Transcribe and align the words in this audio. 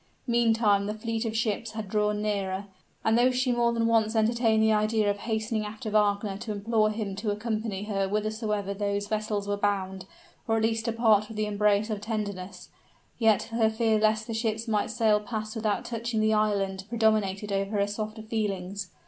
Meantime 0.25 0.87
the 0.87 0.95
fleet 0.95 1.25
of 1.25 1.37
ships 1.37 1.73
had 1.73 1.87
drawn 1.87 2.23
nearer, 2.23 2.65
and 3.05 3.15
though 3.15 3.29
she 3.29 3.51
more 3.51 3.71
than 3.71 3.85
once 3.85 4.15
entertained 4.15 4.63
the 4.63 4.73
idea 4.73 5.07
of 5.11 5.19
hastening 5.19 5.63
after 5.63 5.91
Wagner 5.91 6.37
to 6.39 6.51
implore 6.51 6.89
him 6.89 7.15
to 7.15 7.29
accompany 7.29 7.83
her 7.83 8.07
whithersoever 8.07 8.73
those 8.73 9.05
vessels 9.07 9.47
were 9.47 9.55
bound, 9.57 10.05
or 10.47 10.57
at 10.57 10.63
least 10.63 10.85
to 10.85 10.91
part 10.91 11.27
with 11.27 11.37
the 11.37 11.45
embrace 11.45 11.91
of 11.91 12.01
tenderness, 12.01 12.69
yet 13.19 13.43
her 13.51 13.69
fear 13.69 13.99
lest 13.99 14.25
the 14.25 14.33
ships 14.33 14.67
might 14.67 14.89
sail 14.89 15.19
past 15.19 15.55
without 15.55 15.85
touching 15.85 16.19
at 16.19 16.23
the 16.23 16.33
island, 16.33 16.85
predominated 16.89 17.51
over 17.51 17.77
her 17.77 17.85
softer 17.85 18.23
feelings. 18.23 18.89